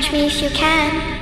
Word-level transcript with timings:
Catch 0.00 0.12
me 0.12 0.26
if 0.28 0.40
you 0.40 0.48
can. 0.48 1.19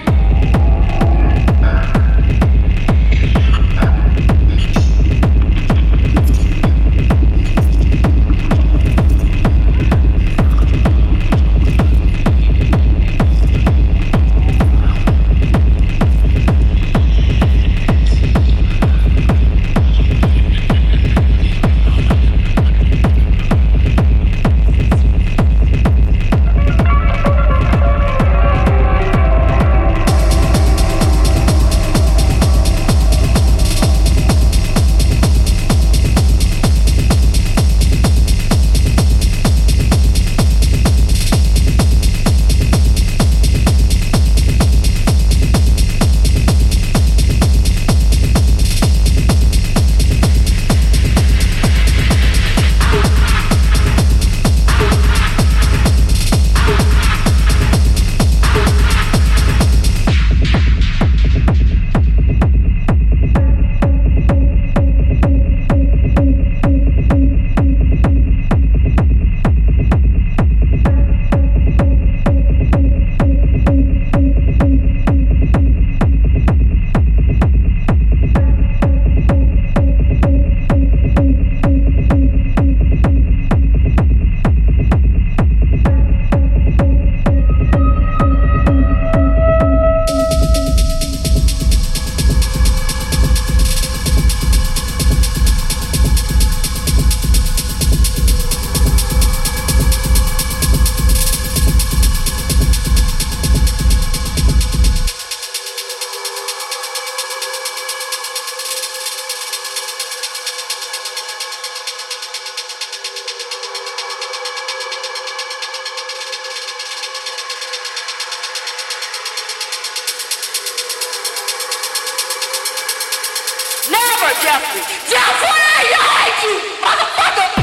Jeffrey. 124.37 124.83
Jeffrey, 125.09 125.95
I 125.95 126.07
hate 126.21 126.43
you, 126.45 126.55
motherfucker! 126.85 127.58